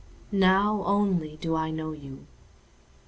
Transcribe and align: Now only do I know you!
Now 0.31 0.81
only 0.87 1.37
do 1.37 1.55
I 1.55 1.69
know 1.69 1.91
you! 1.91 2.25